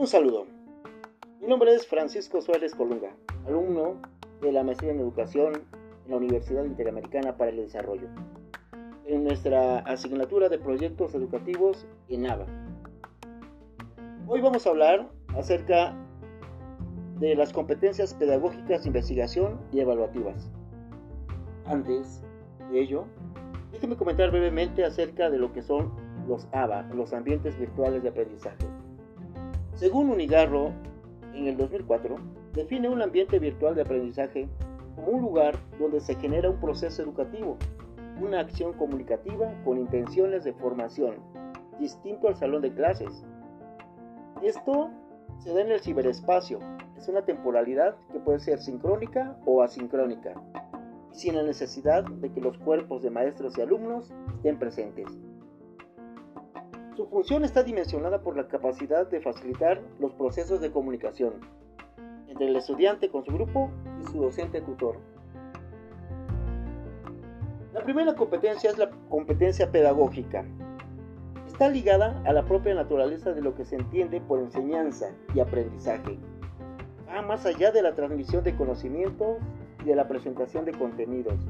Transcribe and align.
Un 0.00 0.06
saludo. 0.06 0.46
Mi 1.42 1.46
nombre 1.46 1.74
es 1.74 1.86
Francisco 1.86 2.40
Suárez 2.40 2.74
Colunga, 2.74 3.14
alumno 3.46 4.00
de 4.40 4.50
la 4.50 4.64
maestría 4.64 4.92
en 4.92 5.00
educación 5.00 5.52
en 6.06 6.10
la 6.10 6.16
Universidad 6.16 6.64
Interamericana 6.64 7.36
para 7.36 7.50
el 7.50 7.58
Desarrollo, 7.58 8.08
en 9.04 9.24
nuestra 9.24 9.80
asignatura 9.80 10.48
de 10.48 10.58
proyectos 10.58 11.14
educativos 11.14 11.86
en 12.08 12.30
ABA. 12.30 12.46
Hoy 14.26 14.40
vamos 14.40 14.66
a 14.66 14.70
hablar 14.70 15.06
acerca 15.36 15.94
de 17.18 17.34
las 17.34 17.52
competencias 17.52 18.14
pedagógicas, 18.14 18.86
investigación 18.86 19.60
y 19.70 19.80
evaluativas. 19.80 20.50
Antes 21.66 22.22
de 22.72 22.80
ello, 22.80 23.04
déjenme 23.70 23.98
comentar 23.98 24.30
brevemente 24.30 24.82
acerca 24.82 25.28
de 25.28 25.36
lo 25.36 25.52
que 25.52 25.60
son 25.60 25.92
los 26.26 26.48
ABA, 26.52 26.84
los 26.94 27.12
ambientes 27.12 27.58
virtuales 27.58 28.02
de 28.02 28.08
aprendizaje. 28.08 28.79
Según 29.80 30.10
Unigarro, 30.10 30.74
en 31.32 31.46
el 31.46 31.56
2004, 31.56 32.16
define 32.52 32.90
un 32.90 33.00
ambiente 33.00 33.38
virtual 33.38 33.74
de 33.74 33.80
aprendizaje 33.80 34.46
como 34.94 35.12
un 35.12 35.22
lugar 35.22 35.56
donde 35.78 36.00
se 36.00 36.16
genera 36.16 36.50
un 36.50 36.60
proceso 36.60 37.00
educativo, 37.00 37.56
una 38.20 38.40
acción 38.40 38.74
comunicativa 38.74 39.50
con 39.64 39.78
intenciones 39.78 40.44
de 40.44 40.52
formación, 40.52 41.14
distinto 41.78 42.28
al 42.28 42.36
salón 42.36 42.60
de 42.60 42.74
clases. 42.74 43.24
Esto 44.42 44.90
se 45.38 45.54
da 45.54 45.62
en 45.62 45.72
el 45.72 45.80
ciberespacio, 45.80 46.58
es 46.98 47.08
una 47.08 47.24
temporalidad 47.24 47.96
que 48.12 48.20
puede 48.20 48.40
ser 48.40 48.58
sincrónica 48.58 49.38
o 49.46 49.62
asincrónica, 49.62 50.34
sin 51.10 51.36
la 51.36 51.42
necesidad 51.42 52.04
de 52.04 52.30
que 52.30 52.42
los 52.42 52.58
cuerpos 52.58 53.00
de 53.00 53.08
maestros 53.08 53.56
y 53.56 53.62
alumnos 53.62 54.12
estén 54.34 54.58
presentes. 54.58 55.06
Su 57.00 57.06
función 57.06 57.46
está 57.46 57.62
dimensionada 57.62 58.20
por 58.20 58.36
la 58.36 58.46
capacidad 58.46 59.08
de 59.08 59.22
facilitar 59.22 59.80
los 60.00 60.12
procesos 60.12 60.60
de 60.60 60.70
comunicación 60.70 61.32
entre 62.28 62.48
el 62.48 62.56
estudiante 62.56 63.08
con 63.08 63.24
su 63.24 63.32
grupo 63.32 63.70
y 64.02 64.04
su 64.04 64.20
docente 64.20 64.60
tutor. 64.60 64.98
La 67.72 67.82
primera 67.82 68.14
competencia 68.14 68.68
es 68.68 68.76
la 68.76 68.90
competencia 69.08 69.72
pedagógica. 69.72 70.44
Está 71.46 71.70
ligada 71.70 72.22
a 72.26 72.34
la 72.34 72.44
propia 72.44 72.74
naturaleza 72.74 73.32
de 73.32 73.40
lo 73.40 73.54
que 73.54 73.64
se 73.64 73.76
entiende 73.76 74.20
por 74.20 74.38
enseñanza 74.38 75.10
y 75.34 75.40
aprendizaje. 75.40 76.18
Va 77.08 77.22
más 77.22 77.46
allá 77.46 77.72
de 77.72 77.80
la 77.80 77.94
transmisión 77.94 78.44
de 78.44 78.54
conocimientos 78.54 79.38
y 79.82 79.84
de 79.84 79.96
la 79.96 80.06
presentación 80.06 80.66
de 80.66 80.72
contenidos. 80.72 81.48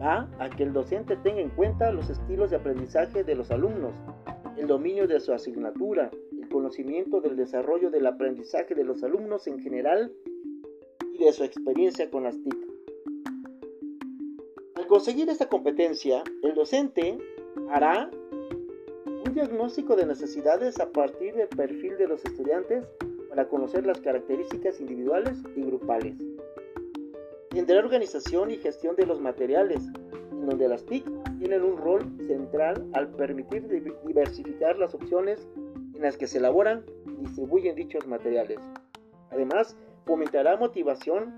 Va 0.00 0.30
a 0.38 0.48
que 0.48 0.62
el 0.62 0.72
docente 0.72 1.16
tenga 1.16 1.42
en 1.42 1.50
cuenta 1.50 1.92
los 1.92 2.08
estilos 2.08 2.48
de 2.48 2.56
aprendizaje 2.56 3.22
de 3.22 3.34
los 3.34 3.50
alumnos 3.50 3.92
el 4.56 4.66
dominio 4.66 5.06
de 5.06 5.20
su 5.20 5.32
asignatura, 5.32 6.10
el 6.40 6.48
conocimiento 6.48 7.20
del 7.20 7.36
desarrollo 7.36 7.90
del 7.90 8.06
aprendizaje 8.06 8.74
de 8.74 8.84
los 8.84 9.02
alumnos 9.02 9.46
en 9.46 9.60
general 9.60 10.12
y 11.14 11.24
de 11.24 11.32
su 11.32 11.44
experiencia 11.44 12.10
con 12.10 12.24
las 12.24 12.36
TIC. 12.42 12.56
Al 14.74 14.86
conseguir 14.86 15.28
esta 15.28 15.48
competencia, 15.48 16.22
el 16.42 16.54
docente 16.54 17.18
hará 17.70 18.10
un 19.26 19.34
diagnóstico 19.34 19.96
de 19.96 20.06
necesidades 20.06 20.80
a 20.80 20.90
partir 20.90 21.34
del 21.34 21.48
perfil 21.48 21.96
de 21.96 22.08
los 22.08 22.24
estudiantes 22.24 22.84
para 23.28 23.48
conocer 23.48 23.86
las 23.86 24.00
características 24.00 24.80
individuales 24.80 25.38
y 25.56 25.62
grupales. 25.62 26.16
Tendrá 27.48 27.78
organización 27.78 28.50
y 28.50 28.56
gestión 28.56 28.96
de 28.96 29.06
los 29.06 29.20
materiales, 29.20 29.82
donde 30.46 30.68
las 30.68 30.84
TIC 30.84 31.04
tienen 31.38 31.62
un 31.62 31.76
rol 31.76 32.16
central 32.26 32.86
al 32.94 33.08
permitir 33.08 33.66
diversificar 34.04 34.78
las 34.78 34.94
opciones 34.94 35.46
en 35.94 36.02
las 36.02 36.16
que 36.16 36.26
se 36.26 36.38
elaboran 36.38 36.84
y 37.06 37.24
distribuyen 37.26 37.74
dichos 37.76 38.06
materiales. 38.06 38.58
Además, 39.30 39.76
fomentará 40.04 40.56
motivación 40.56 41.34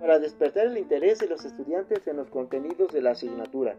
para 0.00 0.18
despertar 0.18 0.66
el 0.66 0.78
interés 0.78 1.18
de 1.18 1.28
los 1.28 1.44
estudiantes 1.44 2.06
en 2.06 2.16
los 2.16 2.28
contenidos 2.28 2.92
de 2.92 3.02
la 3.02 3.12
asignatura 3.12 3.76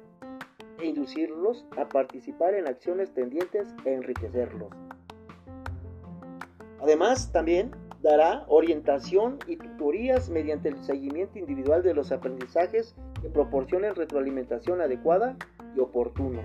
e 0.80 0.88
inducirlos 0.88 1.66
a 1.78 1.88
participar 1.88 2.54
en 2.56 2.68
acciones 2.68 3.14
tendientes 3.14 3.68
a 3.86 3.90
enriquecerlos. 3.90 4.70
Además, 6.82 7.32
también 7.32 7.72
dará 8.02 8.46
orientación 8.48 9.40
y 9.48 9.58
tutorías 9.58 10.30
mediante 10.30 10.70
el 10.70 10.78
seguimiento 10.84 11.40
individual 11.40 11.84
de 11.84 11.94
los 11.94 12.12
aprendizajes 12.12 12.96
que 13.22 13.30
proporcionen 13.30 13.96
retroalimentación 13.96 14.82
adecuada 14.82 15.36
y 15.76 15.80
oportuna. 15.80 16.42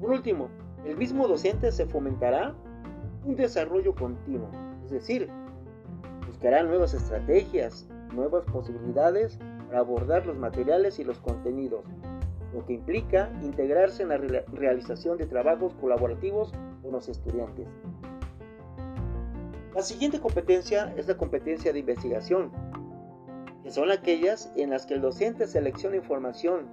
Por 0.00 0.10
último, 0.10 0.48
el 0.84 0.96
mismo 0.96 1.28
docente 1.28 1.72
se 1.72 1.86
fomentará 1.86 2.54
un 3.24 3.36
desarrollo 3.36 3.94
continuo, 3.94 4.48
es 4.84 4.90
decir, 4.90 5.28
buscará 6.26 6.62
nuevas 6.62 6.94
estrategias, 6.94 7.88
nuevas 8.14 8.44
posibilidades 8.46 9.38
para 9.66 9.80
abordar 9.80 10.26
los 10.26 10.36
materiales 10.36 10.98
y 10.98 11.04
los 11.04 11.18
contenidos, 11.18 11.84
lo 12.54 12.64
que 12.64 12.74
implica 12.74 13.30
integrarse 13.42 14.02
en 14.02 14.08
la 14.08 14.18
realización 14.52 15.18
de 15.18 15.26
trabajos 15.26 15.74
colaborativos 15.74 16.52
con 16.82 16.92
los 16.92 17.08
estudiantes. 17.08 17.66
La 19.78 19.84
siguiente 19.84 20.18
competencia 20.18 20.92
es 20.96 21.06
la 21.06 21.16
competencia 21.16 21.72
de 21.72 21.78
investigación, 21.78 22.50
que 23.62 23.70
son 23.70 23.92
aquellas 23.92 24.52
en 24.56 24.70
las 24.70 24.86
que 24.86 24.94
el 24.94 25.00
docente 25.00 25.46
selecciona 25.46 25.94
información, 25.94 26.66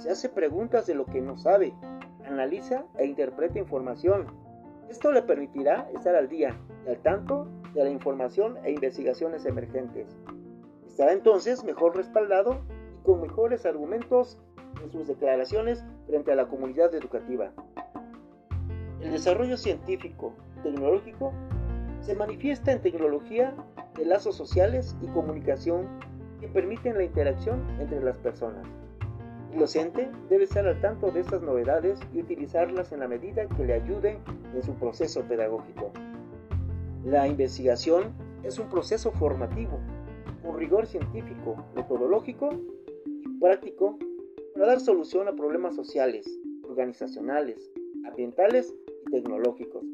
se 0.00 0.10
hace 0.10 0.30
preguntas 0.30 0.86
de 0.86 0.94
lo 0.94 1.04
que 1.04 1.20
no 1.20 1.36
sabe, 1.36 1.74
analiza 2.24 2.86
e 2.96 3.04
interpreta 3.04 3.58
información. 3.58 4.28
Esto 4.88 5.12
le 5.12 5.20
permitirá 5.20 5.90
estar 5.94 6.14
al 6.14 6.30
día 6.30 6.58
y 6.86 6.88
al 6.88 7.02
tanto 7.02 7.48
de 7.74 7.84
la 7.84 7.90
información 7.90 8.56
e 8.64 8.72
investigaciones 8.72 9.44
emergentes. 9.44 10.16
Estará 10.86 11.12
entonces 11.12 11.62
mejor 11.64 11.94
respaldado 11.94 12.62
y 12.98 13.04
con 13.04 13.20
mejores 13.20 13.66
argumentos 13.66 14.38
en 14.82 14.90
sus 14.90 15.06
declaraciones 15.06 15.84
frente 16.06 16.32
a 16.32 16.36
la 16.36 16.48
comunidad 16.48 16.94
educativa. 16.94 17.52
El 19.02 19.10
desarrollo 19.10 19.58
científico 19.58 20.32
tecnológico 20.62 21.34
se 22.02 22.16
manifiesta 22.16 22.72
en 22.72 22.82
tecnología 22.82 23.54
de 23.96 24.04
lazos 24.04 24.36
sociales 24.36 24.96
y 25.02 25.06
comunicación 25.06 25.86
que 26.40 26.48
permiten 26.48 26.96
la 26.96 27.04
interacción 27.04 27.62
entre 27.80 28.02
las 28.02 28.18
personas. 28.18 28.66
El 29.52 29.60
docente 29.60 30.10
debe 30.28 30.44
estar 30.44 30.66
al 30.66 30.80
tanto 30.80 31.10
de 31.12 31.20
estas 31.20 31.42
novedades 31.42 32.00
y 32.12 32.20
utilizarlas 32.20 32.90
en 32.90 33.00
la 33.00 33.08
medida 33.08 33.46
que 33.46 33.64
le 33.64 33.74
ayuden 33.74 34.18
en 34.52 34.62
su 34.62 34.74
proceso 34.74 35.22
pedagógico. 35.22 35.92
La 37.04 37.28
investigación 37.28 38.12
es 38.42 38.58
un 38.58 38.68
proceso 38.68 39.12
formativo, 39.12 39.78
con 40.42 40.58
rigor 40.58 40.86
científico, 40.86 41.64
metodológico 41.76 42.50
y 43.06 43.28
práctico 43.38 43.98
para 44.54 44.66
dar 44.66 44.80
solución 44.80 45.28
a 45.28 45.32
problemas 45.32 45.76
sociales, 45.76 46.26
organizacionales, 46.68 47.70
ambientales 48.04 48.74
y 49.06 49.10
tecnológicos. 49.10 49.84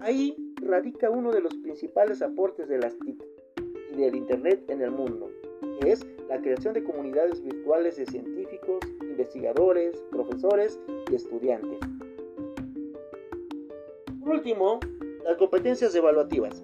Ahí 0.00 0.47
radica 0.68 1.10
uno 1.10 1.32
de 1.32 1.40
los 1.40 1.54
principales 1.56 2.22
aportes 2.22 2.68
de 2.68 2.78
las 2.78 2.96
TIC 2.98 3.20
y 3.92 3.96
del 3.96 4.14
Internet 4.14 4.62
en 4.68 4.82
el 4.82 4.90
mundo, 4.90 5.30
que 5.80 5.92
es 5.92 6.06
la 6.28 6.38
creación 6.40 6.74
de 6.74 6.84
comunidades 6.84 7.42
virtuales 7.42 7.96
de 7.96 8.06
científicos, 8.06 8.78
investigadores, 9.00 9.96
profesores 10.10 10.78
y 11.10 11.14
estudiantes. 11.14 11.80
Por 14.20 14.34
último, 14.34 14.78
las 15.24 15.38
competencias 15.38 15.94
evaluativas. 15.94 16.62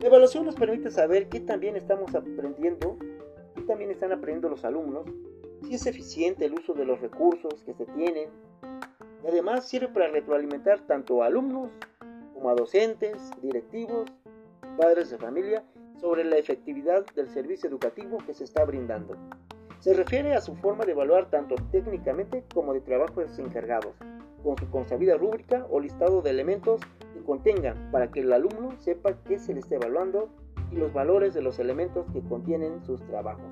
La 0.00 0.06
evaluación 0.06 0.44
nos 0.44 0.54
permite 0.54 0.90
saber 0.90 1.28
qué 1.28 1.40
también 1.40 1.74
estamos 1.74 2.14
aprendiendo, 2.14 2.98
qué 3.56 3.62
también 3.62 3.90
están 3.90 4.12
aprendiendo 4.12 4.50
los 4.50 4.64
alumnos, 4.64 5.06
si 5.62 5.74
es 5.74 5.86
eficiente 5.86 6.44
el 6.44 6.54
uso 6.54 6.74
de 6.74 6.84
los 6.84 7.00
recursos 7.00 7.64
que 7.64 7.72
se 7.72 7.86
tienen, 7.86 8.28
y 9.24 9.26
además 9.26 9.66
sirve 9.66 9.88
para 9.88 10.08
retroalimentar 10.08 10.86
tanto 10.86 11.22
a 11.22 11.26
alumnos 11.26 11.70
como 12.38 12.50
a 12.50 12.54
docentes, 12.54 13.32
directivos, 13.42 14.08
padres 14.78 15.10
de 15.10 15.18
familia 15.18 15.64
sobre 16.00 16.22
la 16.22 16.36
efectividad 16.36 17.04
del 17.16 17.28
servicio 17.28 17.68
educativo 17.68 18.18
que 18.24 18.32
se 18.32 18.44
está 18.44 18.64
brindando. 18.64 19.16
Se 19.80 19.92
refiere 19.92 20.34
a 20.34 20.40
su 20.40 20.54
forma 20.54 20.84
de 20.84 20.92
evaluar 20.92 21.30
tanto 21.30 21.56
técnicamente 21.72 22.44
como 22.54 22.74
de 22.74 22.80
trabajos 22.80 23.36
encargados, 23.40 23.92
con 24.44 24.56
su 24.56 24.70
consabida 24.70 25.16
rúbrica 25.16 25.66
o 25.68 25.80
listado 25.80 26.22
de 26.22 26.30
elementos 26.30 26.80
que 27.12 27.24
contengan 27.24 27.90
para 27.90 28.08
que 28.12 28.20
el 28.20 28.32
alumno 28.32 28.70
sepa 28.78 29.18
qué 29.24 29.40
se 29.40 29.52
le 29.52 29.58
está 29.58 29.74
evaluando 29.74 30.28
y 30.70 30.76
los 30.76 30.92
valores 30.92 31.34
de 31.34 31.42
los 31.42 31.58
elementos 31.58 32.06
que 32.12 32.22
contienen 32.22 32.84
sus 32.84 33.04
trabajos. 33.06 33.50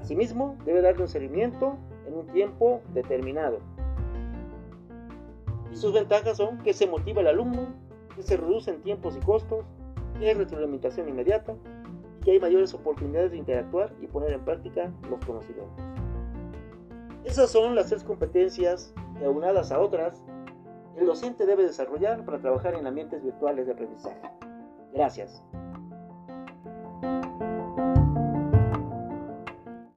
Asimismo, 0.00 0.56
debe 0.64 0.80
darle 0.80 1.02
un 1.02 1.08
seguimiento 1.08 1.76
en 2.06 2.14
un 2.14 2.26
tiempo 2.28 2.82
determinado, 2.94 3.58
sus 5.76 5.92
ventajas 5.92 6.36
son 6.36 6.58
que 6.58 6.72
se 6.72 6.86
motiva 6.86 7.20
al 7.20 7.28
alumno, 7.28 7.68
que 8.14 8.22
se 8.22 8.36
reducen 8.36 8.82
tiempos 8.82 9.16
y 9.16 9.20
costos, 9.20 9.64
que 10.18 10.28
hay 10.28 10.34
retroalimentación 10.34 11.08
inmediata 11.08 11.54
y 12.20 12.24
que 12.24 12.32
hay 12.32 12.40
mayores 12.40 12.74
oportunidades 12.74 13.32
de 13.32 13.38
interactuar 13.38 13.92
y 14.00 14.06
poner 14.06 14.32
en 14.32 14.44
práctica 14.44 14.92
los 15.10 15.24
conocimientos. 15.24 15.84
Esas 17.24 17.50
son 17.50 17.74
las 17.74 17.88
tres 17.88 18.02
competencias 18.04 18.94
que 19.18 19.24
aunadas 19.24 19.70
a 19.70 19.80
otras 19.80 20.24
el 20.98 21.06
docente 21.06 21.46
debe 21.46 21.62
desarrollar 21.62 22.24
para 22.24 22.40
trabajar 22.40 22.74
en 22.74 22.86
ambientes 22.86 23.22
virtuales 23.22 23.66
de 23.66 23.72
aprendizaje. 23.72 24.20
Gracias. 24.92 25.44